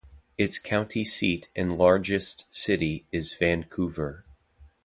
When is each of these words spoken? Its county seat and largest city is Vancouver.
Its 0.35 0.57
county 0.57 1.03
seat 1.03 1.49
and 1.55 1.77
largest 1.77 2.47
city 2.49 3.05
is 3.11 3.35
Vancouver. 3.35 4.25